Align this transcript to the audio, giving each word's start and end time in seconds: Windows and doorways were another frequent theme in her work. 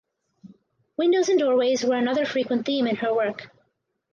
Windows 0.97 1.29
and 1.29 1.37
doorways 1.37 1.83
were 1.85 1.93
another 1.93 2.25
frequent 2.25 2.65
theme 2.65 2.87
in 2.87 2.95
her 2.95 3.13
work. 3.13 3.51